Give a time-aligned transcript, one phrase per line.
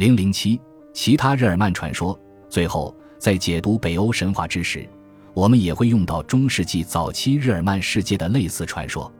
[0.00, 0.58] 零零七，
[0.94, 2.18] 其他日耳曼传说。
[2.48, 4.88] 最后，在解读北欧神话之时，
[5.34, 9.12] 我们也会用到中世纪早期日耳曼世界的类似传说。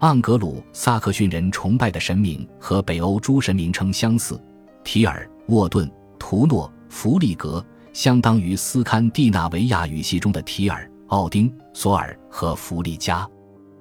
[0.00, 4.36] 盎格鲁撒克逊人崇拜的神明和北欧诸神名称相似，
[4.82, 13.24] 提尔、沃顿、图诺、弗利格，相当于斯堪的纳维亚语系中的提尔、奥丁、索尔和弗利加。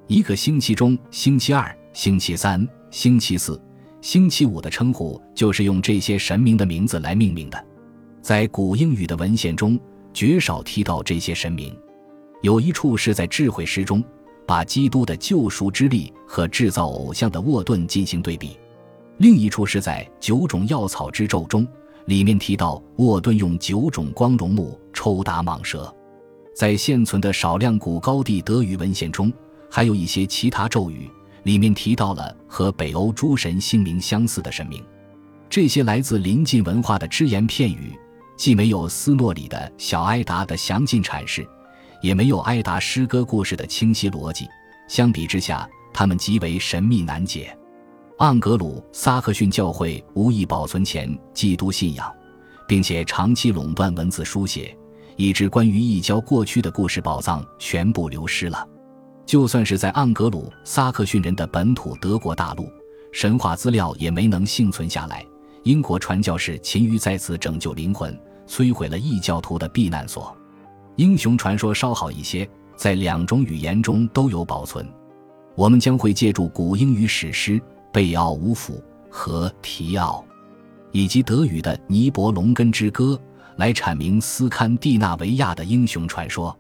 [0.06, 3.60] 一个星期中，星期二、星期三、星期四、
[4.06, 7.66] 星期五的称呼就是用这些神明的名字来命名的。
[8.22, 9.80] 在古英语的文献中，
[10.14, 11.76] 绝少提到这些神明。
[12.44, 14.04] 有一处是在智慧诗中。
[14.46, 18.56] 把基督的救赎之力和制造偶像的沃顿进行对比，
[19.18, 21.68] 另一处是在九种药草之咒中，
[22.06, 25.92] 里面提到沃顿用九种光荣木抽打蟒蛇。
[26.56, 29.34] 在现存的少量古高地德语文献中，
[29.68, 31.10] 还有一些其他咒语，
[31.46, 34.84] 里面提到了和北欧诸神姓名相似的神明。
[35.50, 37.98] 这些来自邻近文化的只言片语，
[38.36, 41.48] 既没有斯诺里的小埃达的详尽阐释。
[42.02, 44.48] 也没有埃达诗歌故事的清晰逻辑，
[44.88, 47.58] 相比之下，他们极为神秘难解。
[48.20, 52.14] 盎格鲁撒克逊教会无意保存前基督信仰，
[52.68, 54.78] 并且长期垄断文字书写，
[55.16, 58.68] 以致关于异教过去的故事宝藏全部流失了。
[59.26, 62.70] 就算是在盎格鲁撒克逊人的本土德国大陆，
[63.12, 65.26] 神话资料也没能幸存下来。
[65.64, 68.18] 英国传教士勤于在此拯救灵魂，
[68.48, 70.36] 摧毁了异教徒的避难所。
[70.96, 74.88] 英雄传说稍好一些，在两种语言中都有保存。
[75.56, 77.60] 我们将会借助古英语史诗
[77.92, 78.74] 《贝奥武甫》
[79.10, 80.24] 和《提奥》，
[80.92, 83.20] 以及德语的《尼伯龙根之歌》
[83.58, 86.56] 来阐明斯堪的纳维亚的英雄传说。